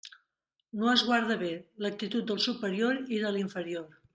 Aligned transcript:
No 0.83 0.87
es 0.93 1.03
guarda 1.09 1.37
bé 1.43 1.51
l'actitud 1.87 2.27
del 2.33 2.41
superior 2.49 3.01
i 3.19 3.21
de 3.27 3.37
l'inferior. 3.37 3.89